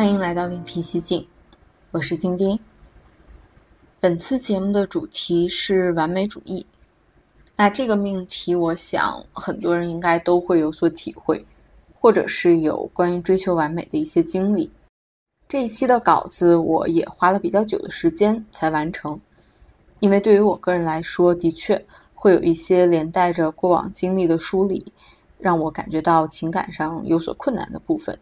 [0.00, 1.26] 欢迎来到另辟蹊径，
[1.90, 2.58] 我是丁丁。
[4.00, 6.64] 本次节目的主题是完美主义。
[7.54, 11.44] 那这个命题，我想很多人应该都会有所体会，
[11.92, 14.70] 或者是有关于追求完美的一些经历。
[15.46, 19.20] 这一期的稿子我也花了比较久的时间才完成，
[19.98, 24.90] 因为对于我个人来说，的确会有一些连带着过往经历的梳理，
[25.38, 28.18] 让我感觉到情感上有所困难的部分。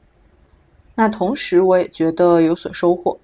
[0.99, 3.17] 那同时，我也觉得有所收获，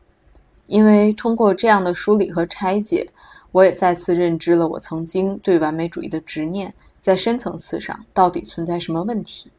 [0.68, 3.04] 因为通过这样的梳理和拆解，
[3.50, 9.50] 我也再次认知了我曾经对完美主义的执念在深层次上到底存在什么问题。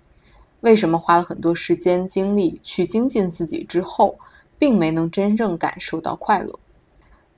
[0.61, 4.17] 为什么花了很多时间精力去精进自己之后，
[4.57, 6.57] 并没能真正感受到快乐？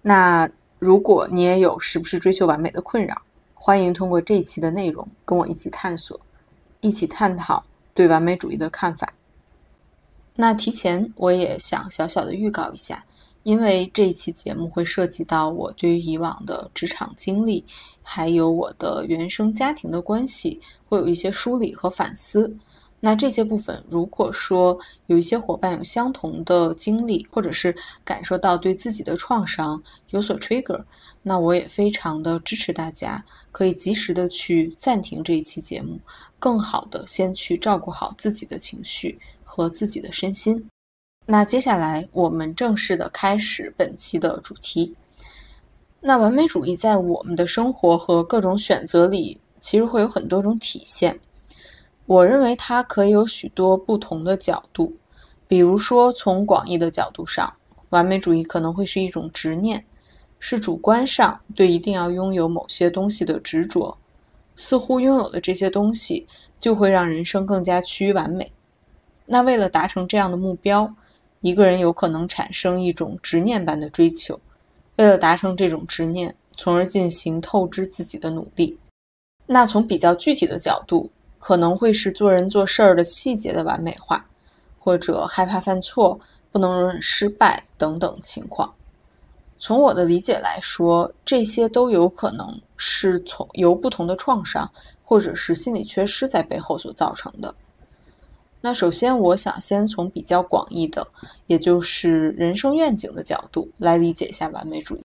[0.03, 3.19] 那如果你也有是不是追求完美的困扰，
[3.55, 6.19] 欢迎通过这一期的内容跟我一起探索，
[6.81, 7.63] 一起探讨
[7.95, 9.11] 对完美主义的看法。
[10.39, 13.03] 那提前我也想小小的预告一下，
[13.41, 17.65] 因为这一期节目会涉及到我对于以往的职场经历，
[18.03, 22.55] 还有我的原生家庭的关系，会有一些梳理和反思。
[22.99, 30.83] 那这些部分，如果说有一些伙伴有相同的经历，或者是感受到对自己的创伤有所 trigger，
[31.23, 35.99] 那我也非常的支持大家，可以及时的去暂停这一期节目，
[36.37, 39.19] 更好的先去照顾好自己的情绪。
[39.57, 40.69] 和自己的身心。
[41.25, 44.95] 那接下来我们正式的开始本期的主题。
[45.99, 51.19] 那完美主义在我们的生活和各种选择里，其实会有很多种体现。
[52.05, 54.95] 我认为它可以有许多不同的角度。
[55.47, 57.51] 比如说，从广义的角度上，
[57.89, 59.83] 完美主义可能会是一种执念，
[60.39, 63.97] 是主观上对一定要拥有某些东西的执着，
[64.55, 66.27] 似乎拥有了这些东西，
[66.59, 68.51] 就会让人生更加趋于完美。
[69.29, 70.91] 那为了达成这样的目标，
[71.41, 74.39] 一个人有可能产生一种执念般的追求，
[74.95, 78.75] 为了达成这种执念，从而进行透支自己的努力。
[79.45, 84.25] 那从比较具体的角度，可能会是做人做事儿的细节的完美化，
[84.79, 86.19] 或者害怕犯错、
[86.51, 88.73] 不能容忍失败等等情况。
[89.59, 94.69] 从我的理解来说，这些都有可能是从由不同的创伤
[95.03, 97.53] 或者是心理缺失在背后所造成的。
[98.59, 101.07] 那首先，我想先从比较广义的，
[101.45, 105.01] 也就是人生愿景的角度来理解一下完美主义。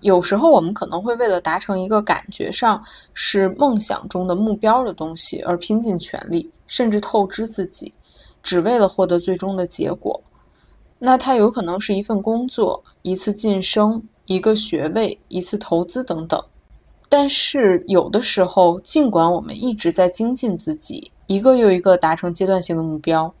[0.00, 2.82] 有时候，我们可能会为了达成一个感觉上
[3.14, 7.92] 是梦想中的目标的东西而拼尽全力，甚至透支自己，
[8.42, 10.20] 只为了获得最终的结果。
[10.98, 16.42] 那它有可能是一份工作、一次晋升、一个学位、一次投资等等。
[17.08, 21.10] 但是，有的时候，尽管我们一直在精进自己。
[21.28, 23.34] 一个又一个达成阶段性的目标，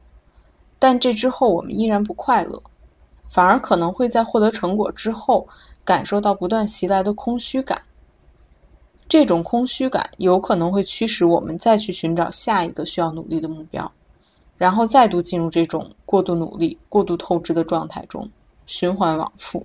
[0.76, 2.60] 但这之后我们依然不快乐，
[3.28, 5.46] 反而可能会在获得成果之后
[5.84, 7.80] 感受到不断袭来的空虚感。
[9.08, 13.88] 这种空虚感有可能会驱使我们再去寻找下一个需要努力的目标，
[14.56, 18.28] 然后再度进入这种过度努力、过度透支的状态中，
[18.66, 19.64] 循环往复。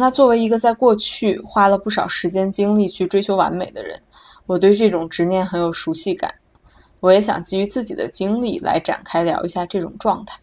[0.00, 4.00] 那作为一个在过去花了不少时间精力去追求完美的人，
[4.46, 6.32] 我对这种执念很有熟悉感。
[7.00, 10.38] 我也想基于自己的经历来展开聊一下这种状态。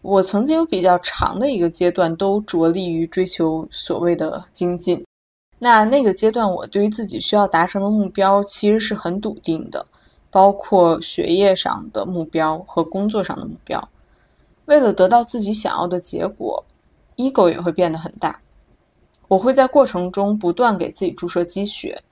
[0.00, 5.04] 我曾经有比较长的一个阶段都着力于追求所谓的精进。
[5.58, 9.84] 那那个阶段，我对于自己需要达成的目标其实是很笃定的，
[10.30, 13.86] 包括学业上的目标和工作上的目标。
[14.64, 16.64] 为了得到自己想要的结果
[17.18, 18.38] ，ego 也会变得很大。
[19.28, 22.02] 我会在过程中不断给自己注射积雪，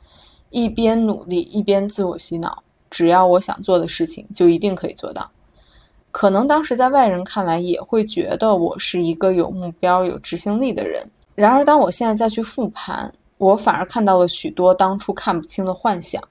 [0.51, 2.63] 一边努力一边自我洗脑。
[2.91, 5.29] 只要我想做的事情，就一定可以做到。
[6.13, 11.03] 可能当时在外人看来，也会觉得我是一个有目标、有执行力的人。
[11.35, 16.23] 然而，当我现在再去复盘，我反而看到了许多当初看不清的幻想。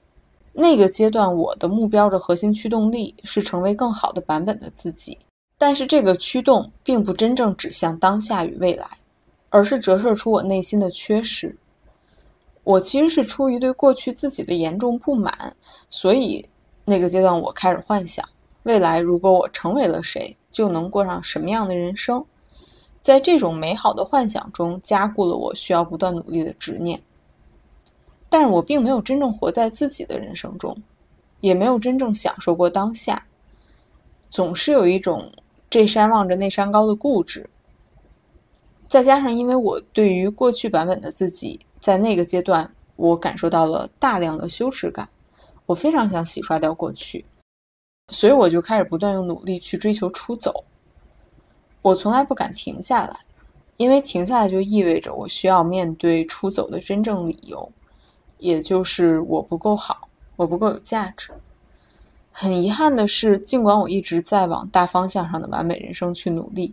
[0.52, 5.18] 那个阶段，我的目标的核心驱动力是成为更好的版本的自己，
[5.58, 8.86] 但是这个驱动并不真正指向当下与未来，
[9.48, 11.56] 而是折射出我内心的缺失。
[12.62, 15.56] 我其实是出于对过去自己的严重不满，
[15.88, 16.46] 所以
[16.84, 18.28] 那个阶段我开始幻想
[18.64, 22.24] 未来，如果我成为了谁，就能过上什么样的人生。
[23.00, 27.00] 在这种美好的幻想中，加固了我需要不断努力的执念。
[28.28, 30.76] 但是我并没有真正活在自己的人生中，
[31.40, 33.24] 也没有真正享受过当下，
[34.28, 35.30] 总是有一种
[35.70, 37.48] 这山望着那山高的固执。
[38.88, 41.60] 再加上因为我对于过去版本的自己。
[41.78, 45.08] 在那个阶段，我感受到了大量的羞耻感，
[45.66, 47.24] 我非常想洗刷掉过去，
[48.08, 50.64] 所以我就开始不断用努力去追求出走。
[51.82, 53.16] 我从来不敢停下来，
[53.76, 57.70] 因为停下来就意味着我需要面对出走的真正理由，
[58.38, 61.30] 也就是我不够好，我不够有价值。
[62.38, 66.70] 很遗憾的是，尽管我一直在往大方向上的完美人生去努力，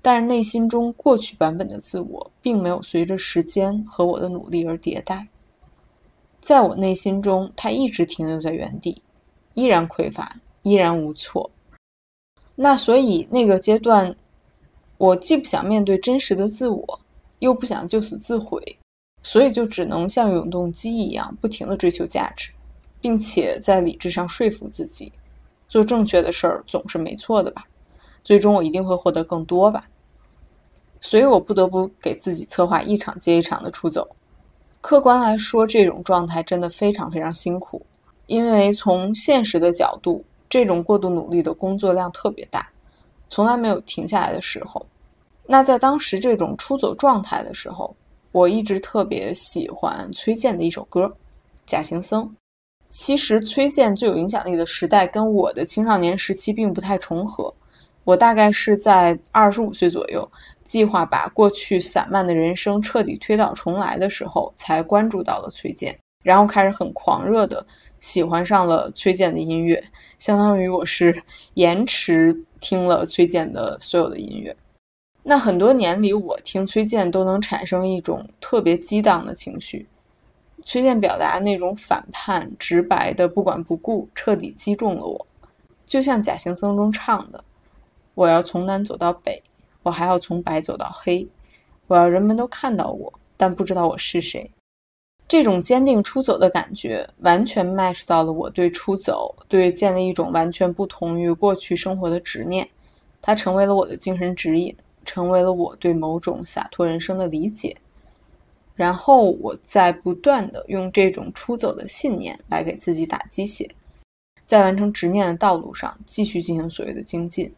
[0.00, 5.28] 但是内心中过去版本的自我并没有随着时间和我的努力而迭代。
[6.40, 9.02] 在我内心中，它一直停留在原地，
[9.52, 11.50] 依然匮乏，依然无措。
[12.54, 14.16] 那所以那个阶段，
[14.96, 16.98] 我既不想面对真实的自我，
[17.40, 18.78] 又不想就此自毁，
[19.22, 22.50] 所以就只能像永动机一样，不停的追求价值。
[23.06, 25.12] 并且在理智上说服自己，
[25.68, 27.64] 做正确的事儿总是没错的吧？
[28.24, 29.86] 最终我一定会获得更多吧？
[31.00, 34.08] 所以我不得不给自己策划一场接一场的出走。
[34.80, 37.80] 客观来说，这种状态真的非常非常辛苦，
[38.26, 42.68] 因为从现实的角度，这种过度努力的工作量特别大，
[43.28, 44.84] 从来没有停下来的时候。
[45.46, 47.94] 那在当时这种出走状态的时候，
[48.32, 51.04] 我一直特别喜欢崔健的一首歌
[51.66, 52.24] 《假行僧》。
[52.88, 57.52] 其实崔健最有影响力的时代跟我的青少年时期并不太重合。
[58.04, 60.26] 我大概是在二十五岁左右，
[60.64, 67.66] 计划把过去散漫的人生彻底推倒重来的时候，才关注到了崔健，然后开始很狂热的
[67.98, 69.82] 喜欢上了崔健的音乐，
[70.18, 71.20] 相当于我是
[71.54, 74.56] 延迟听了崔健的所有的音乐。
[75.24, 79.84] 那很多年里，我听崔健都能产生一种特别激荡的情绪。
[80.66, 85.26] 崔健表达那种反叛、直白的不管不顾，彻底击中了我。
[85.86, 87.42] 就像《假行僧》中唱的
[88.14, 89.40] ：“我要从南走到北，
[89.84, 91.24] 我还要从白走到黑，
[91.86, 94.50] 我要人们都看到我，但不知道我是谁。”
[95.28, 102.68] 这种坚定出走的感觉，完全 match 到了我对出走、对建立一种完全不同于过去生活的执念。
[103.22, 107.76] 它成为了我的精神指引，成为了我对某种洒脱人生的理解。
[108.76, 113.68] 然后我再不断的用这种出走的信念来给自己打鸡血，
[114.44, 117.50] 在完成执念的道路上继续进行所谓的精进。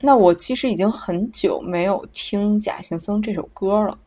[0.00, 3.98] 那我其实已经很久没有听《假行僧》这首歌了。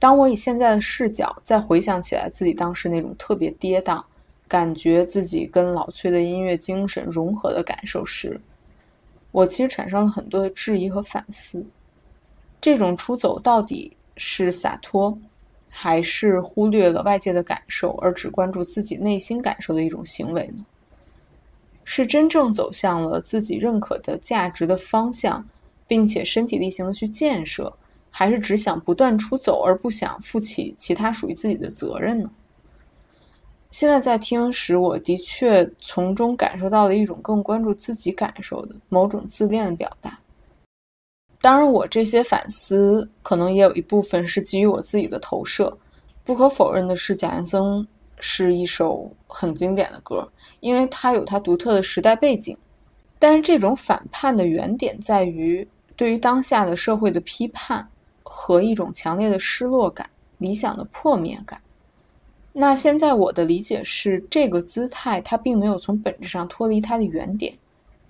[0.00, 4.02] 当我以现在的视角再回想起来自己当时那种特别跌宕，
[4.48, 8.40] 感觉自己跟老崔的音乐精神融合的感受时，
[9.30, 11.64] 我其实产生了很多的质疑和反思。
[12.60, 13.95] 这种出走到底？
[14.16, 15.16] 是洒脱，
[15.70, 20.64] 还是忽略了外界的感受而只关注自己内心感受的一种行为呢？
[21.84, 25.46] 是真正走向了自己认可的价值的方向，
[25.86, 27.72] 并且身体力行的去建设，
[28.10, 32.30] 还是只想不断出走而不想负起其他属于自己的责任呢？
[33.70, 40.18] 现在在听时，我的确从中感受到了一种更关注自己感受的某种自恋的表达。
[41.40, 45.76] 当然，我这些反思可能也有一部分是基于我自己的投射。
[46.24, 47.82] 不可否认的是，《假行僧》
[48.18, 50.26] 是一首很经典的歌，
[50.60, 52.56] 因为它有它独特的时代背景。
[53.18, 57.86] 但是，这种反叛的原点在于对于当下的社会的批判
[58.22, 61.60] 和一种强烈的失落感、理想的破灭感。
[62.52, 67.54] 那现在我的理解是，这个姿态它并没有从本质上脱离它的原点。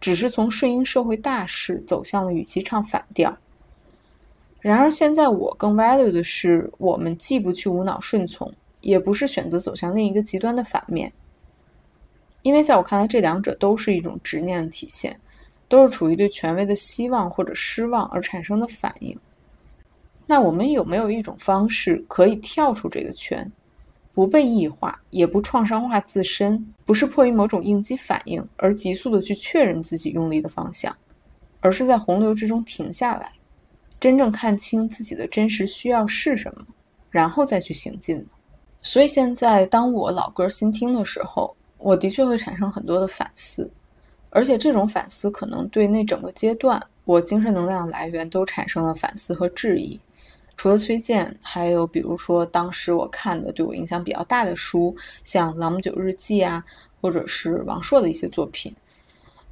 [0.06, 3.36] 只是从顺应社会大势走向了与其唱反调。
[4.60, 11.12] 然而，现在我更 value 的是，我们既不去无脑顺从，也不是选择走向另一个极端的反面。
[12.42, 15.18] 因为在我看来，这两者都是一种执念的体现，
[15.66, 19.18] 都是处于对权威的希望或者失望而产生的反应。
[20.24, 23.50] 那我们有没有一种方式可以跳出这个圈？
[24.16, 30.96] 不被异化，也不创伤化自身，不是迫于某种应激反应而急速的去确认自己用力的方向，
[31.60, 33.30] 而是在洪流之中停下来，
[34.00, 36.64] 真正看清自己的真实需要是什么，
[37.10, 38.26] 然后再去行进。
[38.80, 43.70] 所以现在当我老歌新听的时候，我的确会产生很多的反思，
[44.30, 50.00] 而且这种反思可能对那整个阶段我精神能量来源都产生了反思和质疑。
[50.56, 56.64] 除了崔健，还有比如说当时我看的对我影响比较大的书，像《朗姆酒日记》啊，
[57.00, 58.74] 或者是王朔的一些作品，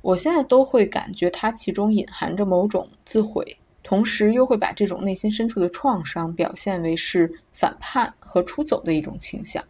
[0.01, 9.63] 我现在都会感觉它其中隐含着某种自毁，同时又会把这种内心深处的创伤表现为是反叛和出走的一种倾向。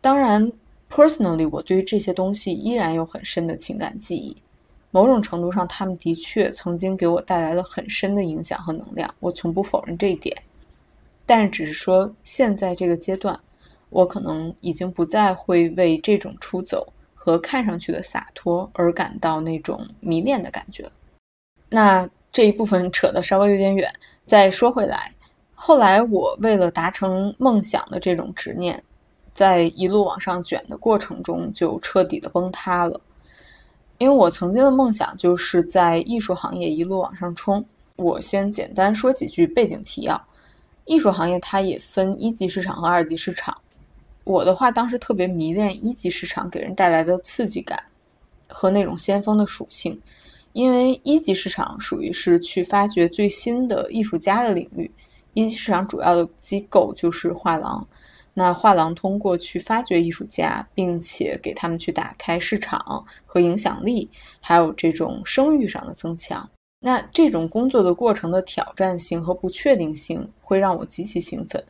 [0.00, 0.50] 当然
[0.90, 4.34] ，personally，我对于这些东西依然有很深的情感记忆，
[4.90, 10.34] 某种程度上，他们的确曾经给我带来了很深的影响和能量，我从不否认这一点。
[11.26, 13.38] 但，只是说，现在这个阶段，
[13.90, 20.90] 我可能已经不再会为这种出走和看上去的洒脱而感到那种迷恋的感觉。
[21.70, 23.90] 那这一部分扯得稍微有点远。
[24.26, 25.12] 再说回来，
[25.54, 28.82] 后来我为了达成梦想的这种执念，
[29.32, 33.00] 在一路往上卷的过程中就彻底的崩塌了。
[33.98, 37.64] 因为我曾经的梦想就是在艺术行业一路往上冲。
[37.96, 40.20] 我先简单说几句背景提要：
[40.84, 43.56] 艺术行业它也分一级市场和二级市场。
[44.24, 47.82] 我的话当时特别迷恋一级市场给人带来的刺激感
[48.48, 50.00] 和那种先锋的属性，
[50.52, 54.90] 因为一级市场属于是去发掘最新的艺术家的领域。
[55.34, 57.86] 一级市场主要的机构就是画廊。
[58.36, 64.08] 那画廊通过去发掘艺术家，并且给他们去打开市场和影响力，
[64.40, 66.48] 还有这种声誉上的增强。
[66.86, 71.64] 那这种工作的过程的挑战性和不确定性会让我极其兴奋。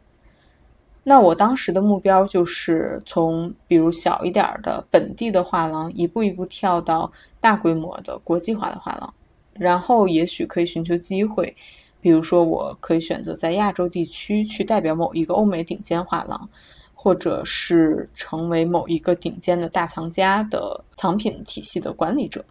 [1.05, 7.09] 那我当时的目标就是从比如小一点的本地的画廊，一步一步跳到
[7.41, 9.15] 大规模的国际化的画廊，
[9.53, 11.55] 然后也许可以寻求机会。
[12.01, 16.49] 比如说，我可以选择在亚洲地区去代表某一个欧美顶尖画廊，
[16.93, 22.45] 或者是成为某一个顶尖的大藏家的藏品体系的管理者。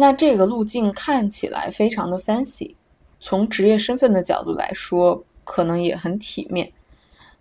[0.00, 2.72] 那这个路径看起来非常的 fancy，
[3.18, 6.70] 从职业身份的角度来说，可能也很体面。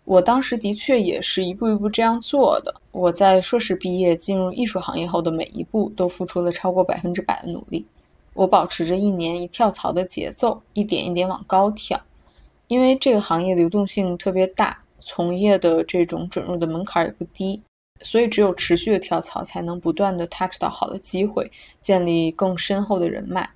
[0.06, 2.74] 我当时的确也是一步一步这样做的。
[2.92, 7.86] 我在硕士毕业进入艺术行业后的每一步，都付出了超过百分之百的努力。
[8.34, 12.02] 我保持着一年一跳槽的节奏，一点一点往高跳，
[12.70, 17.62] 因为这个行业流动性特别大，从业的这种准入的门槛也不低，
[18.02, 21.50] 所以只有持续的跳槽，才能不断的 touch 到好的机会，
[21.82, 23.50] 建立更深厚的人脉。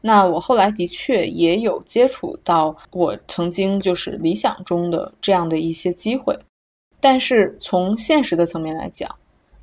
[0.00, 6.38] 那我后来的确也有接触到我曾经就是理想中的这样的一些机会，
[7.00, 9.12] 但是从现实的层面来讲，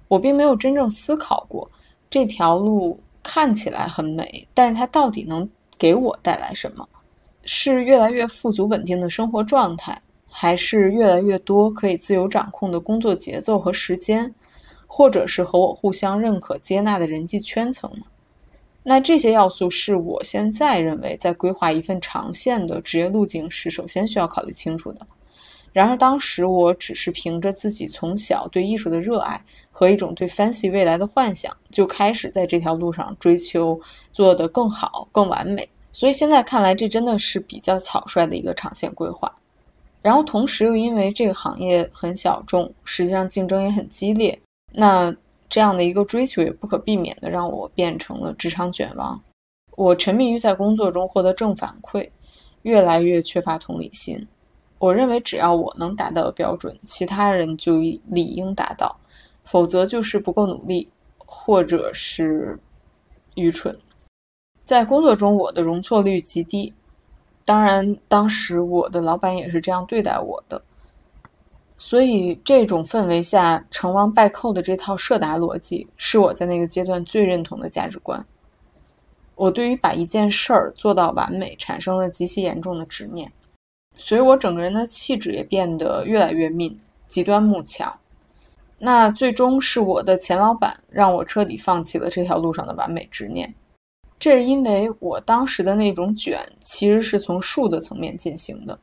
[0.08, 1.70] 我并没有真正思考过
[2.10, 3.00] 这条路。
[3.25, 6.86] 看起来很美，但是它到底能给我带来什么？
[7.46, 9.98] 是越来越富足稳定的生活状态，
[10.36, 14.34] 还是越来越多可以自由掌控的工作节奏和时间，
[14.88, 18.04] 或者是和我互相认可接纳的人际圈层呢？
[18.82, 25.06] 那这些要素是我现在认为在规划一份长线的职业路径时，首先需要考虑清楚的。
[25.72, 29.40] 然而当时我只是凭着自己从小对艺术的热爱。
[29.75, 35.68] 和一种对 fancy 未来的幻想，就开始在这条路上追求做得更好、更完美。
[35.92, 39.36] 所以现在看来，这真的是比较草率的一个长线规划。
[40.04, 44.40] 然后同时又因为这个行业很小众，实际上竞争也很激烈，
[44.72, 45.12] 那
[45.50, 49.20] 这样的一个追求也不可避免的让我变成了职场卷王。
[49.76, 52.08] 我沉迷于在工作中获得正反馈，
[52.62, 54.28] 越来越缺乏同理心。
[54.78, 58.96] 我认为只要我能达到的标准，其他人就理应达到。
[59.46, 62.58] 否则就是不够努力，或者是
[63.36, 63.78] 愚蠢。
[64.64, 66.74] 在工作中，我的容错率极低。
[67.46, 70.62] 当然，当时我的老板也是这样对待我的。
[71.78, 78.26] 所以，这种氛围下成王败寇的这套设达逻辑，是我在那个阶段最认同的价值观。
[79.36, 83.30] 我对于把一件事儿做到完美，产生了极其严重的执念。
[83.98, 87.94] 所以我整个人的气质也变得越来越命，极端慕强。
[88.78, 93.54] 那最终是我的前老板让我彻底放弃了这条路上的完美执念，
[94.24, 98.80] 这是因为我当时的那种卷其实是从术的层面进行的。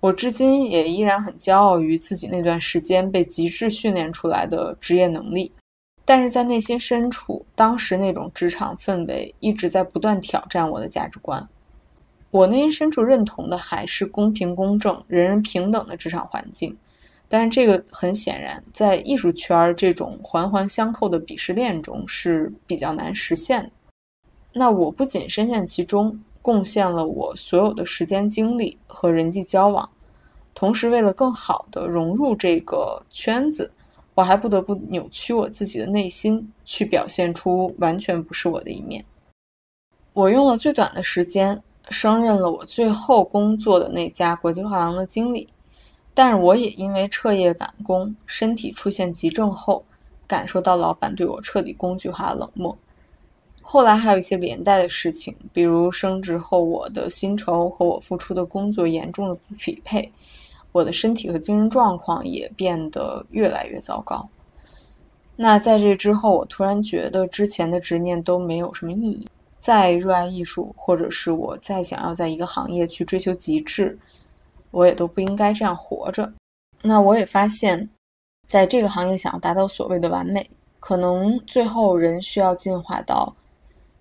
[0.00, 5.52] 我至今也依然很骄傲于自己那段时间被极致训练出来的职业能力，
[6.06, 11.46] 但是在内心深处，当时那种职场氛围一直在不断挑战我的价值观。
[12.30, 16.74] 我内心深处认同的还是公平公正、人人平等的职场环境。
[17.28, 23.70] 但是这个很显然，在艺术圈这种环环相扣的鄙视链中是比较难实现的。
[24.52, 29.88] 那我不仅深陷其中，贡献了我所有的时间、精力和人际交往，
[30.54, 33.70] 同时为了更好的融入这个圈子，
[34.14, 39.04] 我还不得不扭曲我自己的内心，去表现出完全不是我的一面。
[40.12, 45.48] 我用了最短的时间，升任了我最后工作的那家国际画廊的经理。
[46.14, 49.84] 但是我也因为彻夜赶工，身体出现急症后，
[50.26, 52.76] 感受到老板对我彻底工具化的冷漠。
[53.70, 60.10] 后来还有一些连带的事情，比如升职后我的薪酬和我付出的工作严重的不匹配，
[60.72, 64.26] 我的身体和精神状况也变得越来越糟糕。
[65.36, 69.28] 那在这之后，我突然觉得之前的执念都没有什么意义。
[69.58, 73.98] 再热爱艺术，或者是我再想要在一个行业去追求极致。
[74.70, 76.32] 我也都不应该这样活着。
[76.80, 77.86] 那我也发现，
[78.46, 80.48] 在这个行业想要达到所谓的完美，
[80.80, 83.30] 可能最后人需要进化到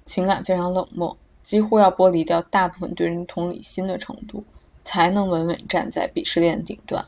[0.08, 4.42] 情感非常冷漠、几乎要剥离掉大部分对人同理心的程度，
[4.84, 7.06] 才能稳稳站在鄙视链顶端。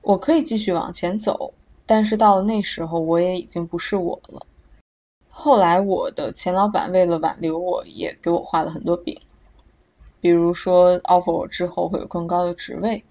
[0.00, 1.52] 我可以继续往前走，
[1.84, 4.46] 但是到了那时候，我也已经不是我了。
[5.28, 9.20] 后来，我的前老板为了挽留我，也给我画了很多饼，
[10.20, 13.02] 比如说 offer 我之后会有更高的职位，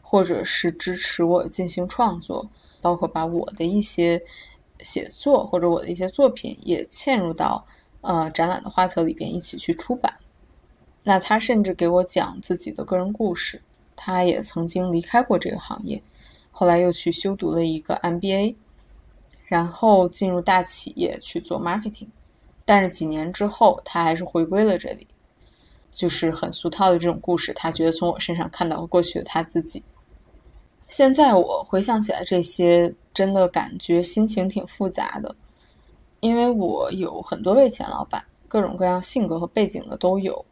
[0.00, 2.48] 或者是支持我进行创作，
[2.80, 4.20] 包括把我的一些
[4.80, 7.64] 写作或者我的一些作品也嵌入到
[8.00, 10.12] 呃展览的画册里边一起去出版。
[11.02, 13.62] 那他甚至给我讲自己的个人故事，
[13.96, 16.02] 他也曾经离开过这个行业，
[16.50, 18.56] 后来又去修读了一个 MBA。
[19.46, 22.06] 然后进入大企业去做 marketing，
[22.64, 25.08] 但是几年之后，他还是回归了这里，
[25.90, 27.52] 就是很俗套的这种故事。
[27.52, 29.82] 他觉得从我身上看到了过去的他自己。
[30.86, 35.34] 现在我回想起来，这些真的感觉心情挺复杂的，
[36.20, 40.44] 因为我有很多位前老板，各种各样性格和背景的都有。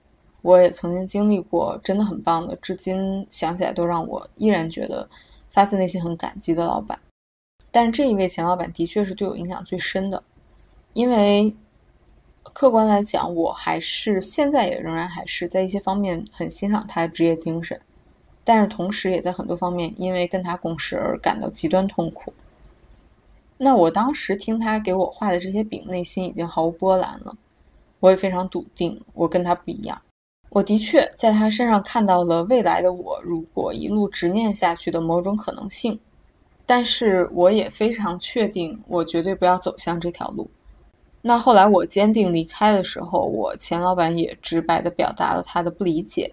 [0.43, 5.07] 我也曾经经历过真的很棒的，至今想起来都让我依然觉得
[5.51, 6.99] 发自内心很感激的老板。
[7.71, 10.23] 但这一位前老板的确是对我影响最深的，
[10.95, 11.55] 因为
[12.53, 17.79] 客观来讲，我还是现在也仍然还是在一些方面很欣赏他的职业精神，
[18.43, 22.33] 但是同时也在很多方面因为跟他共事而感到极端痛苦。
[23.59, 27.37] 那我当时听他给我画的这些饼，内心已经毫无波澜了。
[28.00, 30.00] 我也非常笃定，我跟他不一样。
[30.50, 35.99] 我的确在他身上看到了未来的我，如果一路执念下去的某种可能性。
[36.65, 40.49] 但是我也非常确定，我绝对不要走向这条路。
[41.21, 46.33] 那后来我坚定离开的时候，我前老板也直白地表达了他的不理解，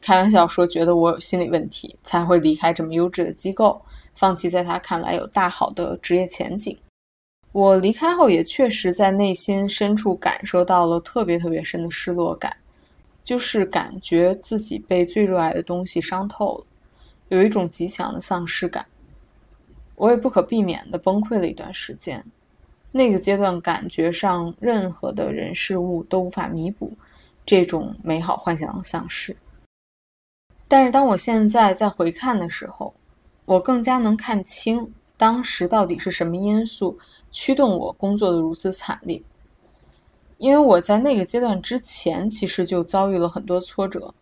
[0.00, 3.80] 开玩笑说觉得我有心理问题才会离开这么优质的机构，
[4.16, 6.76] 放弃在他看来有大好的职业前景。
[7.52, 12.54] 我离开后也确实在内心深处感受到了特别特别深的失落感，
[13.24, 16.66] 就是感觉自己被最热爱的东西伤透了，
[17.28, 18.84] 有一种极强的丧失感。
[19.94, 22.22] 我也不可避免地崩溃了一段时间，
[22.92, 26.92] 那个阶段感觉上任何的人事物都无法弥补
[27.46, 29.34] 这种美好幻想的丧失。
[30.68, 32.92] 但是当我现在再回看的时候，
[33.46, 36.98] 我更加能看清当时到底是什么因素
[37.32, 39.22] 驱动我工作的如此惨烈。
[40.36, 44.12] 因为我在那个阶段之前其实就遭遇了很多挫折。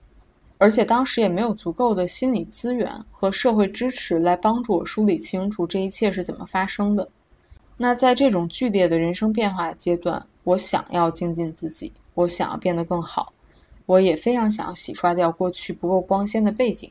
[0.56, 7.06] 而且当时也没有足够的心理资源和社会支持来帮助我梳理清楚这一切是怎么发生的。
[7.76, 13.32] 那在这种剧烈的人生变化的阶段，我想要精进自己，我想要变得更好，
[13.84, 16.90] 我也非常想要洗刷掉过去不够光鲜的背景，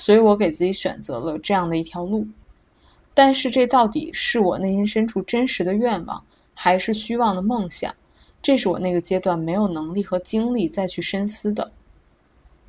[0.00, 2.26] 所以我给自己选择了这样的一条路。
[3.12, 7.94] 但是这到底是我内心深处真实的愿望，还是虚妄的梦想？
[8.40, 11.70] 这是我那个阶段没有能力和精力再去深思的。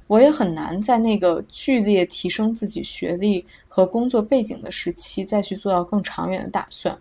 [0.08, 6.98] 我也很难在那个剧烈提升自己学历和工作背景的时期再去做到更长远的打算，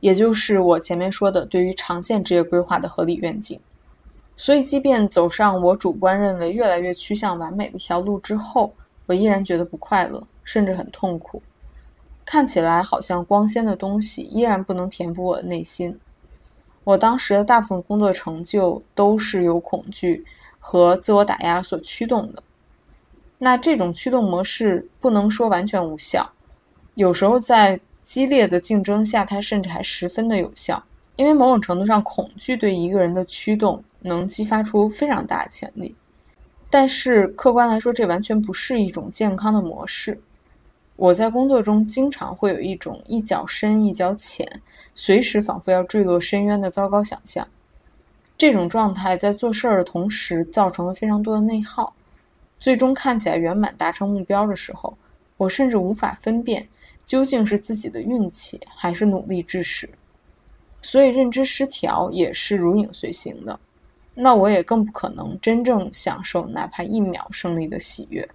[0.00, 3.58] 也就是我前面说的对于长线职业规划的合理愿景。
[4.36, 8.74] 所以，即便走上我主观认为越来越趋向完美的一条路之后，
[9.06, 11.42] 我依然觉得不快乐，甚至很痛苦。
[12.24, 15.98] 看起来好像光鲜的东西依然不能填补我的内心。
[16.84, 20.24] 我当时的大部分工作成就都是由恐惧。
[20.66, 22.42] 和自我打压所驱动的，
[23.36, 26.26] 那这种驱动模式不能说完全无效，
[26.94, 30.82] 有时候在激烈的竞争下，它甚至还十分的有效。
[31.16, 35.94] 因为某种程度上，恐惧对一个人的驱动能激发出非常大的潜力。
[36.74, 40.20] 但是客观来说，这完全不是一种健康的模式。
[40.96, 44.60] 我在工作中经常会有一种一脚深一脚浅，
[44.92, 47.46] 随时仿佛要坠落深渊的糟糕想象。
[48.36, 51.94] 这种状态在做事儿的同时，造成了非常多的内耗。
[52.58, 54.98] 最终看起来圆满达成目标的时候，
[55.36, 56.66] 我甚至无法分辨
[57.04, 59.88] 究竟是自己的运气还是努力致使。
[60.82, 63.60] 所以认知失调也是如影随形的。
[64.14, 68.28] 那我也更不可能真正享受哪怕一秒胜利的喜悦。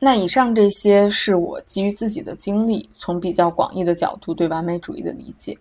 [0.00, 5.58] 那以上这些是我基于自己的经历，从比较广义的角度对完美主义的理解。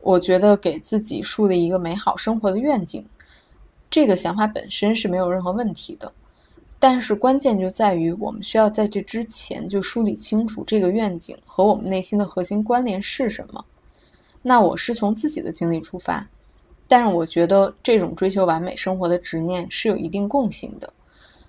[0.00, 3.04] 我觉得给自己树立一个美好生活的愿景，
[3.88, 6.12] 这个想法本身是没有任何问题的。
[6.78, 13.64] 但是关键就在于，我们需要在这之前就梳理清楚这个愿景和我们内心的核心关联是什么。
[14.42, 16.28] 那我是从自己的经历出发，
[16.88, 20.92] 但是我觉得这种追求完美生活的执念是有一定共性的。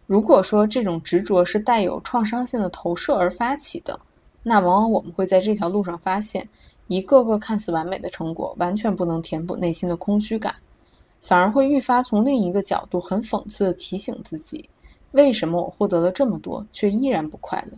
[0.05, 3.99] 如果说这种执着是带有创伤性的投射而发起的，
[4.43, 6.47] 那往往我们会在这条路上发现。
[6.87, 10.55] 一个个看似完美的成果，完全不能填补内心的空虚感，
[11.21, 14.69] 反而会愈发从另一个角度很讽刺地提醒自己：
[15.11, 17.77] 为什么我获得了这么多，却依然不快乐？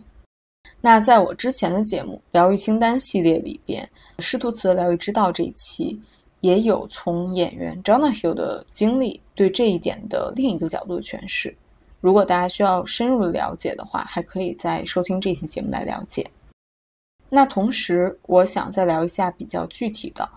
[0.80, 3.84] 那在我之前的节目《疗愈清单》系列里边，
[4.22, 6.00] 《施图茨的疗愈之道》这一期
[6.40, 11.54] 也有从演员 Jonah Hill 的经历对这一点的另一个角度的诠释。
[12.00, 16.28] 如果大家需要深入了解的话，还可以再收听这期节目来了解。
[17.28, 20.28] 那同时，我想再聊一下比较具体的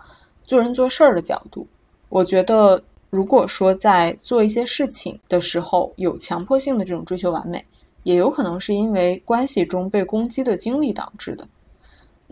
[0.43, 1.65] 做人做事儿的角度。
[2.09, 7.65] 我觉得，如果说在做一些事情的时候有强迫性的这种追求完美，
[8.03, 11.47] 也有可能是因为关系中被攻击的经历导致的。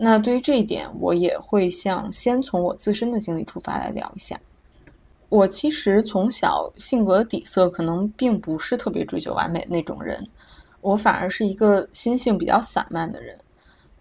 [0.04, 4.36] 那对于这一点，我也会像先从我自身的经历出发来聊一下。
[5.28, 10.26] 我其实从小性格底色可能并不是特别追求完美那种人，
[10.80, 13.38] 我反而是一个心性比较散漫的人，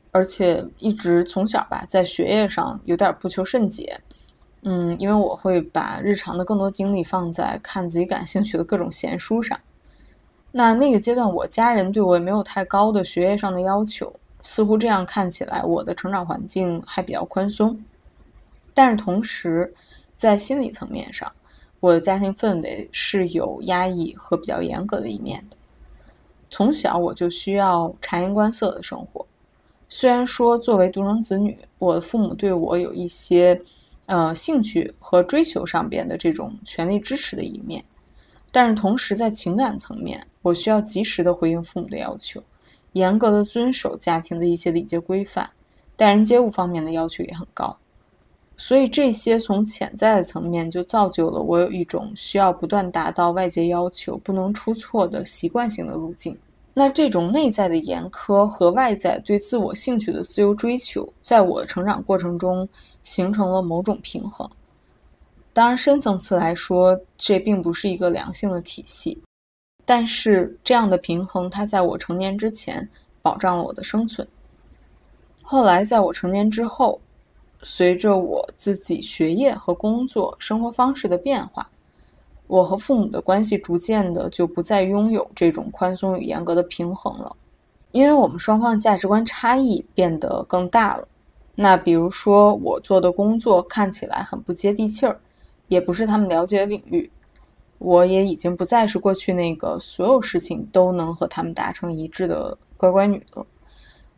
[0.09, 3.95] 而且一直从小吧在学业上有点不求甚解，
[4.63, 9.55] 嗯，因为我会把日常的更多精力放在看自己感兴趣的各种闲书上。
[10.51, 14.11] 那那个阶段，我家人对我也没有太高的学业上的要求，
[14.41, 17.83] 似乎这样看起来我的成长环境还比较宽松，
[18.73, 19.73] 但是同时。
[20.21, 21.31] 在心理层面上，
[21.79, 25.57] 我的家庭氛围是有压抑和比较严格的一面的。
[26.51, 29.25] 从小我就需要察言观色的生活。
[29.89, 33.59] 虽然说作为独生子女，我的父母对我有一些
[34.05, 37.83] 呃兴趣和追求上边的这种全力支持的一面，
[38.51, 42.43] 但是同时在情感层面，我需要及时的回应父母的要求，
[42.93, 45.49] 严格的遵守家庭的一些礼节规范，
[45.95, 47.77] 待人接物方面的要求也很高。
[48.57, 56.37] 所以这些从潜在的层面就造就了我有一种需要不断达到外界要求、不能出错的习惯性的路径。
[56.73, 62.67] 那这种内在的严苛和外在对自我兴趣的自由追求，在我成长过程中
[63.03, 64.49] 形成了某种平衡。
[65.53, 69.21] 当然，深层次来说，这并不是一个良性的体系。
[69.85, 72.87] 但是这样的平衡，它在我成年之前
[73.21, 74.27] 保障了我的生存。
[75.41, 76.99] 后来在我成年之后。
[77.63, 81.69] 随着我自己学业和工作、生活方式的变化，
[82.47, 87.35] 我和父母的关系逐渐的就不再拥有这种宽松与严格的平衡了，
[87.91, 91.07] 因为我们双方价值观差异变得更大了。
[91.53, 95.19] 那比如说，我做的工作看起来很不接地气儿，
[95.67, 97.07] 也不是他们了解的领域，
[97.83, 103.43] 我也已经不再是过去那个所有事情都能和他们达成一致的乖乖女了。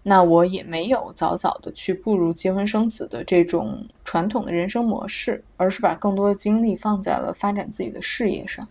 [0.05, 8.67] 那我也没有早早的去步入结婚生子的这种传统的人生模式，而是把更多的精力放在了发展自己的事业上。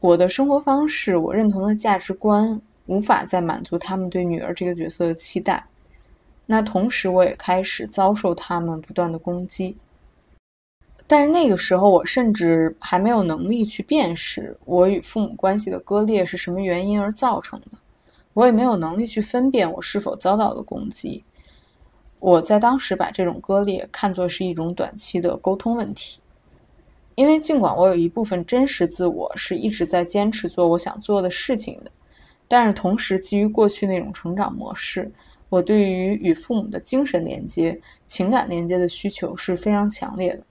[0.00, 5.64] 我的生活方式，我认同的价值观，无法再满足他们对女儿这个角色的期待。
[6.44, 9.76] 那同时，我也开始遭受他们不断的攻击。
[11.06, 17.66] 但是那个时候，我甚至还没有能力去辨识我与父母关系的割裂是什么原因而造成的。
[18.32, 21.22] 我也没有能力去分辨我是否遭到了攻击。
[22.18, 26.18] 我在当时把这种割裂看作是一种短期的沟通问题，
[27.14, 31.90] 因为尽管我有一部分真实自我是一直在坚持做我想做的事情的，
[32.48, 35.10] 但是同时基于过去那种成长模式，
[35.50, 40.42] 我对于与父母的精神连接、情感连接的需求是非常强烈的。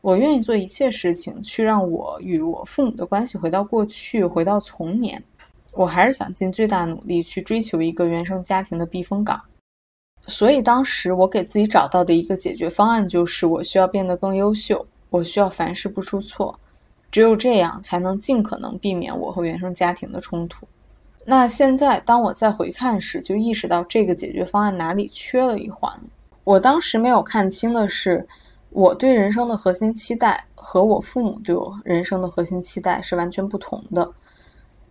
[0.00, 5.22] 我愿意做一切事情去让我与我父母的关系回到过去，回到童年。
[5.72, 9.40] 我还是想尽最大努力去追求一个原生家庭的避风港，
[10.26, 16.58] 所以当时我给自己找到的一个解决方案就是，我需要变得更优秀，我需要凡事不出错，
[17.10, 20.66] 只有这样才能尽可能避免我和原生家庭的冲突。
[21.24, 25.92] 那现在当我再回看时，就意识到这个解决方案哪里缺了一环。
[26.42, 28.26] 我当时没有看清的是，
[28.70, 34.10] 我对人生的核心期待和我父母对我人生的核心期待是完全不同的。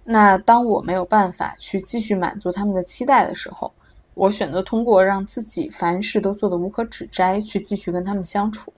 [0.04, 3.72] 那当我没有办法去继续满足他们的期待的时候，
[4.16, 8.74] 我选择通过让自己凡事都做得无可指摘去继续跟他们相处。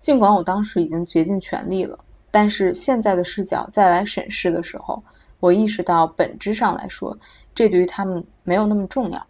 [0.00, 1.98] 尽管我当时已经竭尽全力了，
[2.30, 5.02] 但是现在的视角再来审视的时候，
[5.38, 7.16] 我意识到本质上来说，
[7.54, 9.24] 这对于他们没有那么重要。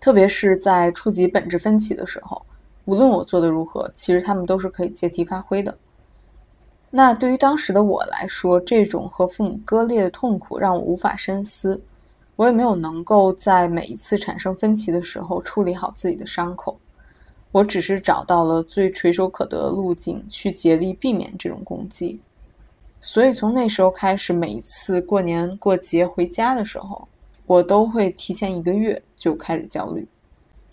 [0.00, 2.40] 特别是在触及本质分歧的时候，
[2.90, 5.72] 无论我做的如何，其实他们都是可以借题发挥的。
[6.90, 11.80] 那对于当时的我来说，这种和父母割裂的痛苦让我无法深思，
[12.34, 16.76] 我也没有能够在每一次产生分歧的时候处理好自己的伤口，
[17.52, 22.20] 我只是找到了最垂手可得的路径去竭力避免这种攻击。
[23.00, 27.06] 所以从那时候开始，每一次过年过节回家的时候，
[27.46, 30.04] 我都会提前一个月就开始焦虑，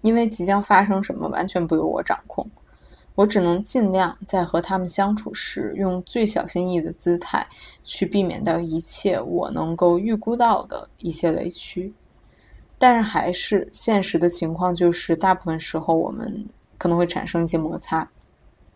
[0.02, 2.50] 因为即将发生什么完全不由我掌控。
[3.16, 7.48] 我只能尽量在和他们相处时，用最小心翼翼的姿态
[7.84, 11.92] 去避免掉一切我能够预估到的一些雷区。
[12.78, 18.08] 但是，还是现实的情况就是，大部分时候我们可能会产生一些摩擦，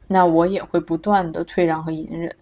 [0.08, 2.36] 那我也会不断的退让和隐忍，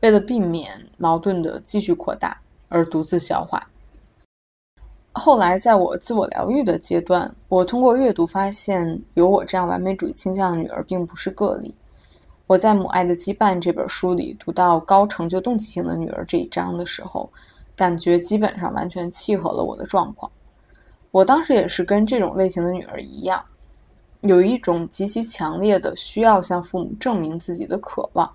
[0.00, 3.68] 为了避免矛盾的继续扩大而独自消化。
[5.18, 11.74] 后来，在我自我疗愈的阶段，我通过阅读发现，有我这样完美主义倾向的女儿并不是个例。
[12.46, 17.30] 我在《母爱的羁绊》这本书里读到高成就动机性的女儿这一章的时候，
[17.74, 20.30] 感觉基本上完全契合了我的状况。
[21.10, 23.42] 我当时也是跟这种类型的女儿一样，
[24.20, 28.30] 有一种极其强烈的需要向父母证明自己的渴望。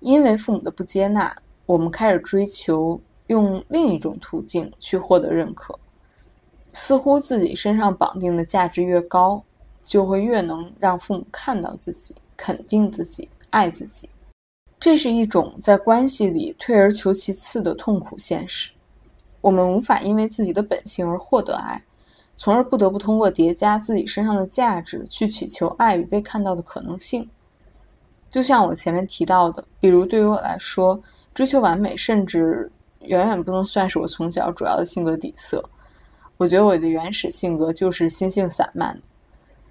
[0.00, 1.32] 因为父母的不接纳，
[1.64, 5.78] 我们开始追求用另一种途径去获得认可。
[6.72, 9.42] 似乎自己身上绑定的价值越高，
[9.84, 14.08] 就会越能让父母看到自己、肯定自己、爱自己。
[14.80, 18.72] 这是一种在关系里退而求其次的痛苦现实。
[19.40, 21.80] 我们无法因为自己的本性而获得爱，
[22.36, 27.28] 从而不得不通过叠加自己身上的价值去祈求爱与被看到的可能性。
[28.30, 31.00] 就像我前面提到的，比如对于我来说，
[31.34, 35.62] 追求完美甚至远远不能算是我从小主要的性格底色。
[36.42, 39.02] 我觉得我的原始性格就是心性散漫的，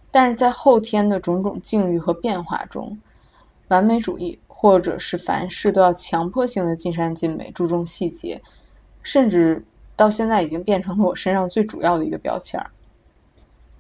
[0.10, 2.98] 但是在后天的种种境遇和变化中，
[3.68, 8.42] 完美主义或者是凡事都要强迫性的尽善尽美、注重细节，
[9.04, 9.62] 甚至
[9.98, 12.72] 到现在已经变成了我身上最主要的一个标签儿。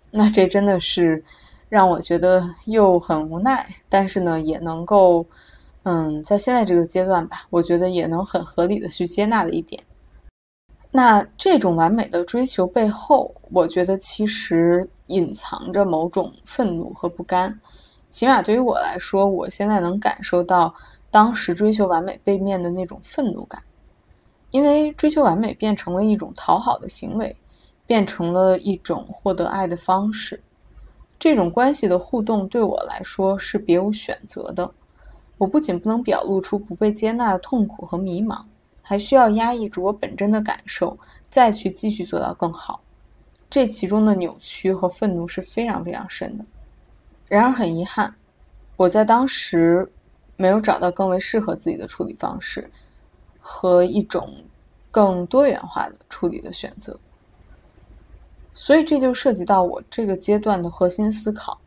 [0.10, 1.24] 那这真的是
[1.70, 5.26] 让我觉得又很无奈，但是呢，也能够，
[5.84, 9.82] 嗯，在现在这个阶段吧，我觉得也能很合理的去接纳的一点。
[10.94, 17.58] 那这种完美的追求背后，我觉得其实隐藏着某种愤怒和不甘。
[18.10, 20.74] 起码对于我来说，我现在能感受到
[21.10, 23.64] 当时追求完美背面的那种愤怒感，
[24.50, 27.34] 因为追求完美变成了一种讨好的行为，
[27.86, 30.44] 变成了一种获得爱的方式。
[31.18, 34.70] 这种关系的互动对我来说是别无选择的。
[35.38, 38.44] 我不仅不能表露出不被接纳的痛苦和迷茫。
[38.92, 41.00] 还需要压抑住我本真的感受，
[41.30, 42.82] 再去继续做到更好。
[43.50, 46.44] 这其中的扭曲和愤怒是非常非常深的。
[47.30, 48.14] 然而很遗憾，
[48.76, 49.90] 我在当时
[50.36, 52.70] 没有找到更为适合自己的处理方式
[53.40, 54.30] 和一种
[54.92, 57.00] 更多元化的处理的选择。
[58.54, 61.58] 所以这就涉及到我这个阶段的核心思考。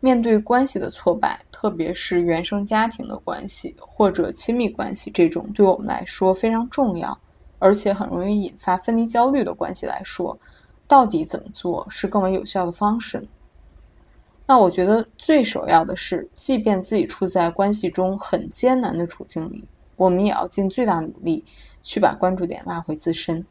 [0.00, 7.18] 面对关系的挫败，特别是原生家庭的关系或者亲密关系这种对我们来说非常重要，
[7.58, 10.38] 而且很容易引发分离焦虑的关系来说，
[10.86, 13.26] 到底怎么做是更为有效的方式？
[14.46, 19.62] 那我觉得最首要的是，即便自己处在关系中很艰难的处境里，
[19.96, 21.44] 我们也要尽最大努力
[21.82, 23.44] 去把关注点拉回自身。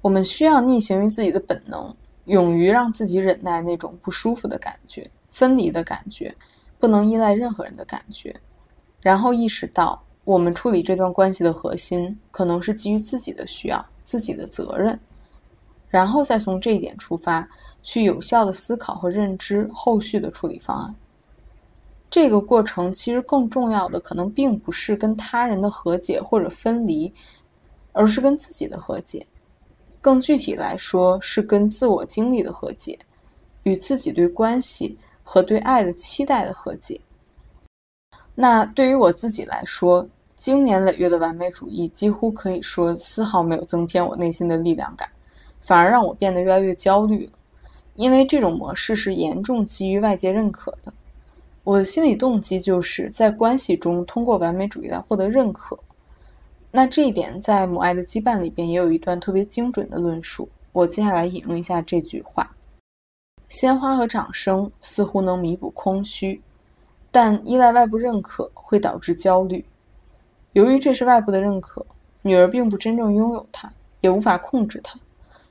[0.00, 5.10] 我们需要逆行于自己的本能，勇于让自己忍耐那种不舒服的感觉。
[5.36, 6.34] 分离的感觉，
[6.78, 8.34] 不能依赖任何人的感觉，
[9.02, 14.98] 然后意识到我们处理这段关系的核心可能是基于自己的需要、自己的责任，
[15.90, 17.46] 然后再从这一点出发，
[17.82, 20.94] 去有效的思考和认知后续的处理方案。
[22.08, 27.12] 这个过程其实更重要的可能并不是跟他人的和解或者分离，
[27.92, 29.26] 而是跟自己的和解。
[30.00, 32.98] 更具体来说，是跟自我经历的和解，
[33.64, 34.96] 与自己对关系。
[35.28, 37.00] 和对爱的期待的和解。
[38.32, 45.08] 那对于我自己来说，经年累月的完美主义几乎可以说丝毫没有增添我内心的力量感，
[45.60, 47.32] 反而让我变得越来越焦虑了。
[47.96, 50.92] 因为这种模式是严重基于外界认可的。
[51.64, 55.76] 我的心理动机就是在关系中通过完美主义来获得认可。
[56.70, 60.48] 那这一点在《母爱的羁绊》里边也有一段特别精准的论述。
[60.72, 62.55] 我接下来引用一下这句话。
[63.48, 66.40] 鲜花和掌声似乎能弥补空虚，
[67.12, 69.64] 但依赖外部认可会导致焦虑。
[70.52, 71.84] 由于这是外部的认可，
[72.22, 74.98] 女儿并不真正拥有它，也无法控制它，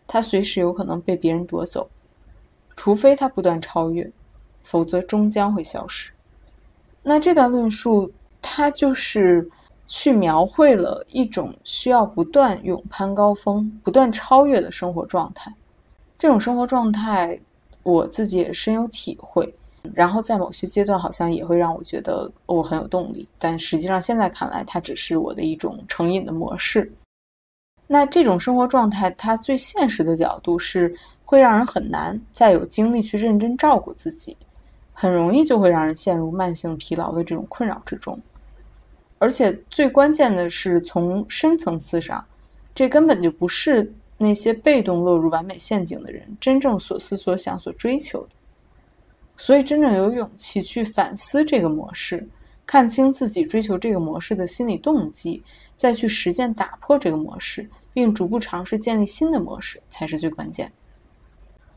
[0.05, 1.89] 它随时有可能被别人夺走。
[2.75, 4.11] 除非它不断超越，
[4.61, 6.11] 否则终将会消失。
[7.01, 9.49] 那这段论述，它就是
[9.87, 15.53] 去描绘了一种需要不断勇攀高峰、不断超越的生活状态。
[16.19, 17.39] 这种生活状态。
[17.85, 19.47] 我自己也深有体会，
[19.93, 26.91] 然后在某些阶段好像也会让我觉得我很有动力，但实际上现在看来，它只是我的一种成瘾的模式。
[27.85, 30.91] 那这种生活状态，它最现实的角度是
[31.23, 34.35] 会让人很难再有精力去认真照顾自己，
[34.91, 38.19] 很容易就会让人陷入慢性疲劳的这种困扰之中。
[39.19, 42.25] 而且最关键的是，从深层次上，
[42.73, 48.29] 这根本就不是那些被动落入完美陷阱的人真正所思所想、所追求的。
[49.37, 52.25] 所以，真正有勇气去反思这个模式，
[52.65, 55.43] 看清自己追求这个模式的心理动机，
[55.75, 60.71] 再去实践打破这个模式，并逐步尝试建立新的模式，才是最关键。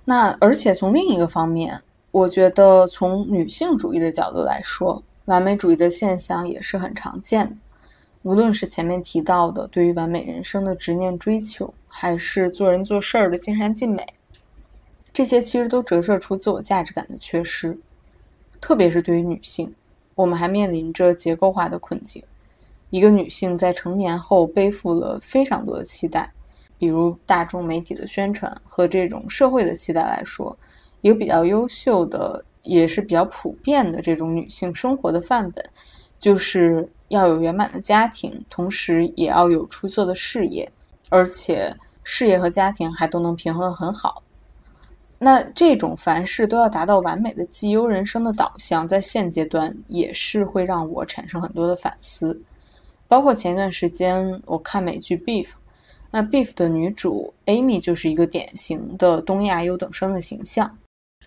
[0.04, 7.56] 那而且从另一个方面，我觉得从女性主义的角度来说，完美主义的现象也是很常见的。
[8.22, 14.06] 无论是前面提到的对于完美人生的执念追求，还是做人做事儿的尽善尽美，
[15.12, 17.76] 这些其实都折射出自我价值感的缺失。
[18.60, 19.74] 特别是对于女性，
[20.14, 22.22] 我们还面临着结构化的困境。
[22.90, 26.32] 一个女性在成年后背负了非常多的期待。
[26.78, 30.56] 比如大众媒体的宣传和这种社会的期待来说，
[31.00, 35.68] 一个比较优秀的，也是比较普遍的这种女性生活的范本，
[36.20, 40.70] 就是要有圆满的家庭，同时也要有出色的事业，
[41.08, 41.74] 而且
[42.10, 44.22] 事业和家庭还都能平衡的很好。
[45.18, 52.40] 那这种凡事都要达到完美的绩优人生的导向，在现阶段也是会让我产生很多的反思。
[53.06, 55.44] 包括前一段时间我看美剧《Beef》。
[56.10, 60.78] 那《Beef》的女主 Amy 就是一个典型的东亚优等生的形象，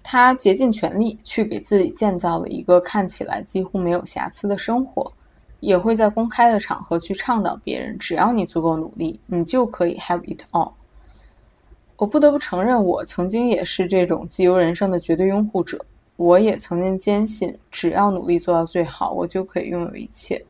[0.02, 5.14] 她竭尽全力去给自己建造了一个看起来几乎没有瑕疵的生活，
[5.62, 10.74] 也会在公开的场合去倡导别人，只要你足够努力，你就可以 have it all。
[11.96, 15.80] 我不得不承认，我曾经也是这种自由人生的绝对拥护者，
[16.18, 20.44] 我也曾经坚信，只要努力做到最好，我就可以拥有一切。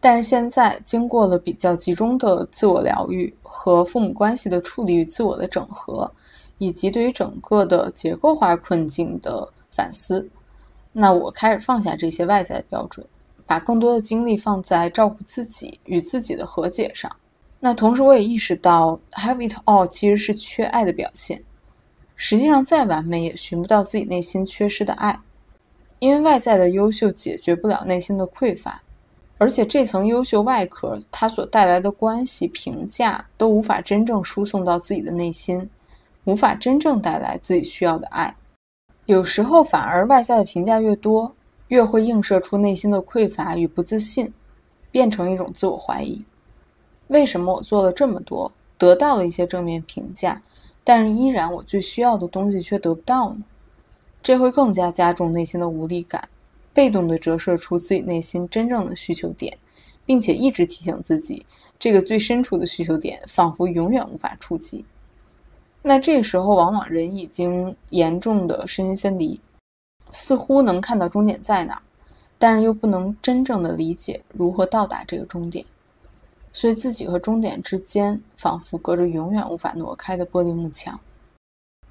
[0.00, 6.10] 但是现在，经过了比较集中的自我疗愈和父母关系的处理与自我的整合，
[6.58, 10.26] 以及对于整个的结构化困境的反思，
[10.92, 13.06] 那我开始放下这些外在标准，
[13.46, 17.10] 把更多的精力放在照顾自己与自己的和解上。
[17.60, 21.42] 那同时，我也意识到，have it all 其实是缺爱的表现。
[22.16, 25.18] 实际上，再完美也寻不到自己内心缺失的爱，
[25.98, 28.80] 因为外在的优秀解决不了内心的匮乏。
[29.36, 35.68] 而且这层优秀外壳，它所带来的关系评价都无法真正输送到自己的内心，
[36.24, 38.32] 无法真正带来自己需要的爱。
[39.06, 41.30] 有时候反而外在的评价越多，
[41.68, 44.32] 越会映射出内心的匮乏与不自信，
[44.90, 46.24] 变成一种自我怀疑。
[47.08, 50.40] 为什么我做了这么多，得到了一些正面评价，
[50.82, 53.42] 但是依然我最需要的东西却得不到呢？
[54.22, 56.28] 这会更加加重内心的无力感。
[56.72, 59.56] 被动地折射出自己内心真正的需求点，
[60.04, 61.46] 并且一直提醒自己，
[61.78, 64.84] 这个最深处的需求点仿佛永远无法触及。
[65.82, 69.38] 那这时候，往往人已经严重的身心分离，
[70.14, 71.82] 似乎能看到终点在哪儿，
[72.38, 75.62] 但是又不能真正的理解如何到达这个终点，
[76.52, 80.98] 所以自己和终点之间仿佛隔着永远无法挪开的玻璃幕墙。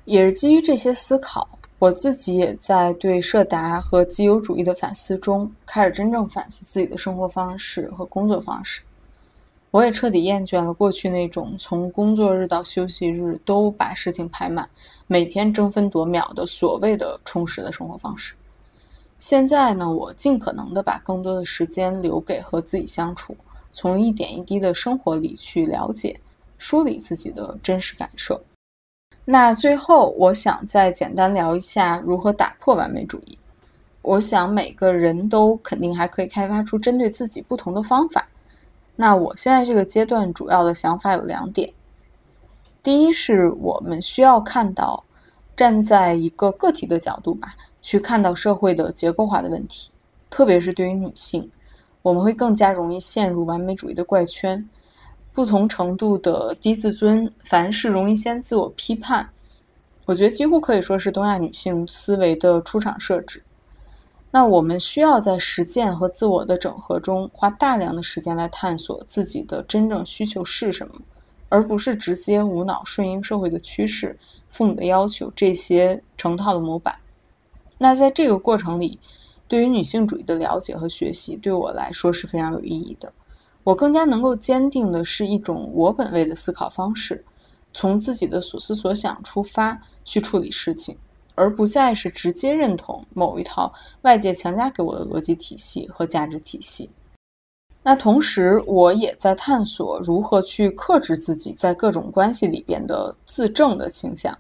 [0.06, 1.48] 也是基于这些思考。
[1.80, 8.82] 我自己也在对社达和自由主义的反思中，开始真正反思自己的生活方式和工作方式。
[9.74, 14.70] 我也彻底厌倦了过去那种从工作日到休息日都把事情排满、
[15.08, 18.36] 每天争分夺秒的所谓的充实的生活方式。
[19.18, 23.36] 现在呢，我尽可能的把更多的时间留给和自己相处，
[23.72, 26.20] 从一点一滴的生活里去了解、
[26.60, 28.40] 梳理自己的真实感受。
[29.26, 33.36] 那最后，我想再简单聊一下如何打破完美主义。
[34.04, 38.28] 我想每个人都肯定还可以开发出针对自己不同的方法。
[38.96, 41.74] 那我现在这个阶段主要的想法有两点：
[42.82, 45.04] 第一，是我们需要看到，
[45.56, 49.92] 站在一个个体的角度吧，去看到社会的结构化的问题，
[50.30, 51.50] 特别是对于女性，
[52.02, 54.68] 我们会更加容易陷入完美主义的怪圈。
[55.34, 59.28] 不同程度的低自尊，凡事容易先自我批判，
[60.06, 63.42] 我觉得几乎可以说是东亚女性思维的出厂设置。
[64.36, 70.96] 那我们需要在实践和自我的整合中，花大量的时间来探索自己的真正需求是什么，
[71.50, 74.18] 而不是直接无脑顺应社会的趋势、
[74.50, 76.96] 父母的要求这些成套的模板。
[77.78, 78.98] 那在这个过程里，
[79.48, 83.14] 对于女性主义的了解和学习，对我来说是非常有意义的。
[83.64, 87.24] 我更加能够坚定的是一种我本位的思考方式，
[87.72, 90.98] 从自己的所思所想出发去处理事情，
[91.36, 96.90] 而不再是直接认同某一套外界强加给我的逻辑体系和价值体系。
[97.82, 104.34] 那同时，我也在探索如何去克制自己在各种关系里边的自证的倾向。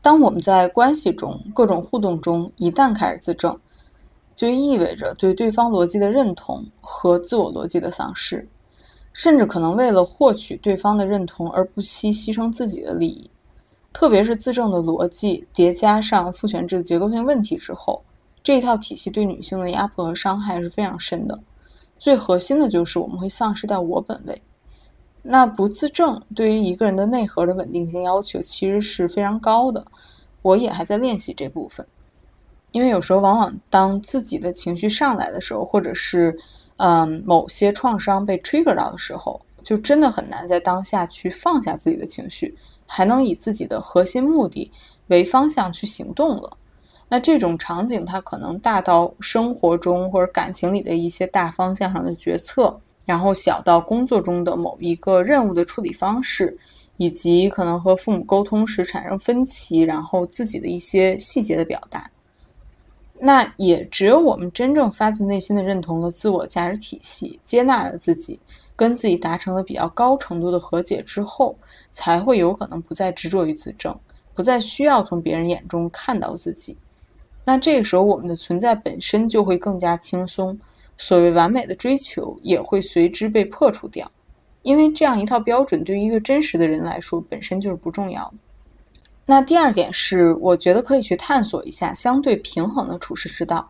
[0.00, 3.58] 当我们在关系中各种互动中一旦开始自证，
[4.36, 8.46] 就意味着对对方逻辑的认同和自我逻辑的丧失，
[9.12, 13.28] 甚至可能为了获取对方的认同而不惜牺牲自己的利益。
[13.92, 18.02] 特别是自证的逻辑叠加上父权制的结构性问题之后，
[18.42, 21.38] 这一套体系对女性的压迫和伤害是非常深的。
[21.98, 24.42] 最核心的就是我们会丧失掉我本位。
[25.22, 29.86] 那不自证对于一个人的内核的稳定性要求其实是非常高的。
[30.42, 31.86] 我也还在练习这部分，
[32.72, 36.36] 因为有时候往往当自己的情绪上来的时候，或者是
[36.78, 42.52] 嗯某些创伤被 trigger 到的时候，就真的很难在当下去放下自己的情绪，
[42.94, 44.70] 还能以自己的核心目的
[45.06, 46.56] 为方向去行动了。
[47.08, 52.78] 那这种场景它可能大到生活中或者感情里的一些大方向上的决策。
[53.04, 56.56] 然后小到工作中的某一个任务的处理方式，
[56.98, 62.08] 以及可能和父母沟通时产生分歧，然后自己的一些细节的表达。
[63.18, 68.38] 那也只有我们真正发自内心的认同了自我价值体系，接纳了自己，
[68.74, 71.56] 跟自己达成了比较高程度的和解之后，
[71.90, 73.96] 才会有可能不再执着于自证，
[74.34, 76.76] 不再需要从别人眼中看到自己。
[77.44, 80.58] 那这个时候，我们的存在本身就会更加轻松。
[80.98, 84.08] 所谓完美的追求也会随之被破除掉，
[84.60, 88.34] 因为这样一套标准对于一个真实的人来说本身就是不重要的。
[89.26, 93.68] 那第二点是，我觉得可以去探索一下相对平衡的处世之道。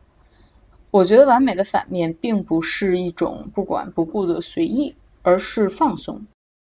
[0.93, 6.21] 我觉得完美的反面并不是一种不管不顾的随意，而是放松。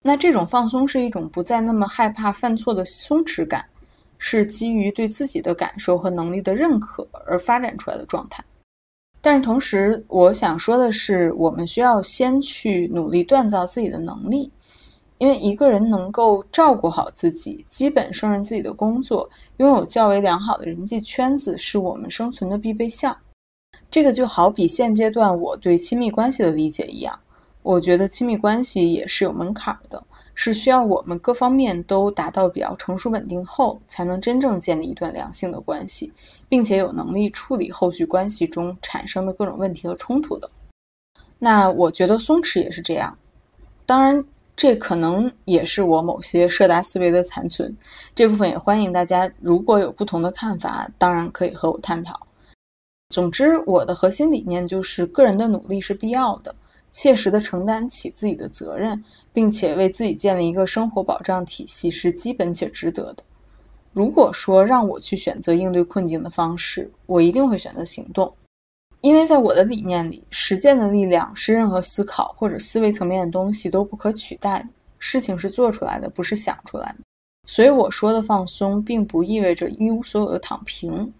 [0.05, 3.65] 那这种放松是一种不再那么害怕犯错的松弛感，
[4.19, 8.45] 是基于对自己的感受和能力的认可而发展出来的状态。
[9.21, 14.49] 但是同时，我想说的是，我们需要先去努力锻造自己的能力，
[15.19, 23.17] 因为一个人能够照顾好自己，基本胜任自己的工作，拥有较为良好的人际圈子，是我们生存的必备项。
[23.93, 27.17] 这个就好比现阶段我对亲密关系的理解一样，
[27.63, 30.03] 我觉得亲密关系也是有门槛的。
[30.35, 36.11] 是需要我们各方面都达到比较成熟稳定后，才能真正建立一段良性的关系，
[36.49, 40.51] 并且有能力处理后续关系中产生的各种问题和冲突的。
[41.39, 43.15] 那我觉得松弛也是这样。
[43.85, 44.25] 当然，
[44.57, 47.77] 这可能也是我某些社达思维的残存。
[48.15, 52.19] 这部分也欢迎大家，如果有不同的看法，当然可以和我探讨。
[53.13, 56.55] 总之，我的核心理念就是个人的努力是必要的。
[56.91, 59.05] 切实的承担起自己的责任，
[59.35, 63.23] 并且为自己建立一个生活保障体系是基本且值得的。
[63.93, 68.33] 如果说让我去选择应对困境的方式，我一定会选择行动，
[69.03, 74.69] 因为在我的理念里，实践的力量是任何思考或者思维层面的东西都不可取代的。
[74.99, 77.01] 事情是做出来的，不是想出来的。
[77.47, 81.13] 所以我说的放松，并不意味着一无所有的躺平。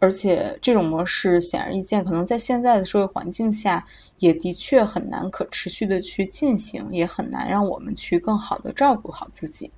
[0.00, 3.84] 而且这种模式显而易见，可能在现在的社会环境下，
[4.18, 9.70] 也的确很难可持续的去进行，也很难让我们去更好的照顾好自己。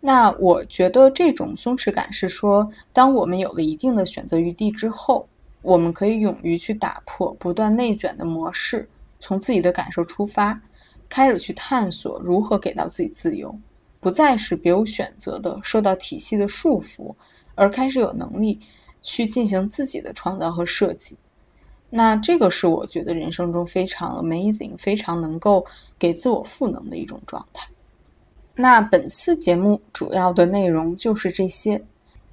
[0.00, 5.28] 那我觉得这种松弛感是说，当我们有了一定的选择余地之后，
[5.62, 8.88] 我们可以勇于去打破不断内卷的模式，
[9.20, 10.60] 从自己的感受出发，
[11.08, 13.56] 开始去探索如何给到自己自由，
[14.00, 17.14] 不再是别无选择的受到体系的束缚，
[17.54, 18.60] 而开始有能力。
[19.02, 21.16] 去进行自己的创造和设计，
[21.90, 25.66] 那这个是我觉得人生中非常 amazing、非常能够
[25.98, 27.68] 给自我赋能的一种状态。
[28.54, 31.82] 那本次节目主要的内容就是这些，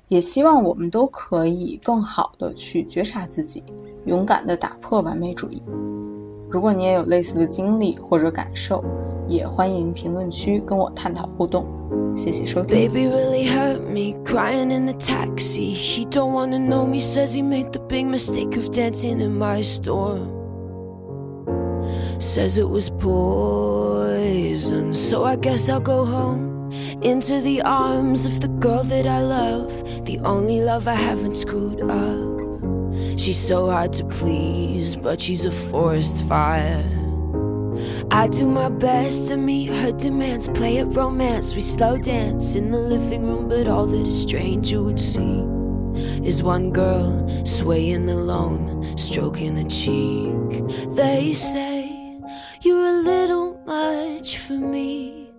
[0.08, 3.64] 也希望我们都可以更好的去觉察自己，
[4.06, 5.62] 勇敢的打破完美主义。
[6.50, 8.84] 如果你也有类似的经历或者感受，
[9.28, 11.66] 也欢迎评论区跟我探讨互动。
[12.17, 12.77] 谢谢收听。
[12.77, 15.73] Baby really hurt me crying in the taxi.
[15.73, 19.63] He don't wanna know me, says he made the big mistake of dancing in my
[19.63, 20.21] store.
[22.19, 26.71] Says it was poison, so I guess I'll go home.
[27.03, 29.73] Into the arms of the girl that I love,
[30.07, 33.19] the only love I haven't screwed up.
[33.19, 36.98] She's so hard to please, but she's a forest fire.
[38.12, 41.56] I do my best to meet her demands, play at romance.
[41.56, 45.44] We slow dance in the living room, but all that a stranger would see
[46.24, 50.64] is one girl swaying alone, stroking a cheek.
[50.96, 52.20] They say,
[52.62, 55.32] You're a little much for me,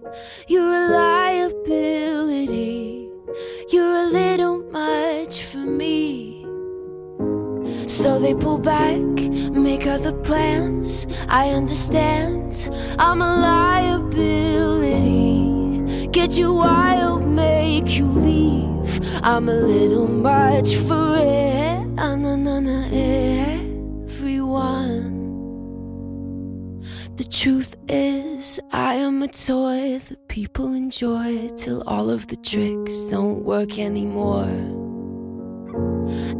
[0.48, 1.90] you're a liability,
[3.72, 6.19] you're a little much for me.
[8.02, 8.96] So they pull back,
[9.52, 11.06] make other plans.
[11.28, 14.16] I understand, I'm a liability.
[16.08, 19.00] Get you wild, make you leave.
[19.22, 21.50] I'm a little much for it
[24.20, 25.00] everyone.
[27.16, 33.10] The truth is, I am a toy that people enjoy till all of the tricks
[33.10, 34.79] don't work anymore.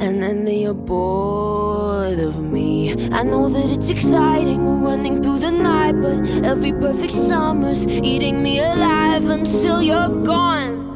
[0.00, 2.92] And then they are bored of me.
[3.12, 8.60] I know that it's exciting running through the night, but every perfect summer's eating me
[8.60, 10.88] alive until you're gone.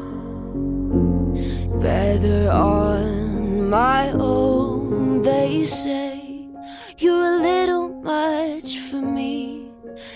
[1.79, 6.49] Better on my own, they say.
[6.97, 9.71] You're a little much for me.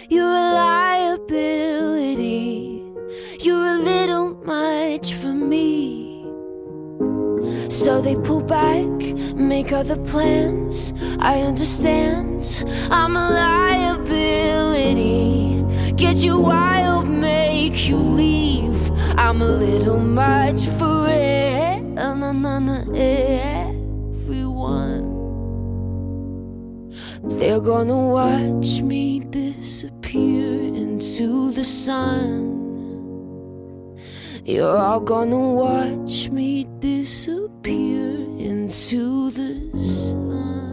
[0.09, 2.37] You're a liability.
[3.41, 5.88] You're a little much for me.
[7.79, 8.83] So they pull back,
[9.35, 10.93] make other plans.
[11.19, 12.65] I understand.
[12.91, 13.29] I'm a
[13.95, 15.63] liability.
[15.95, 18.91] Get you wild, make you leave.
[19.17, 21.79] I'm a little much for everyone.
[27.23, 32.58] They're gonna watch me disappear into the sun.
[34.49, 40.68] You're all gonna watch me disappear into the sun.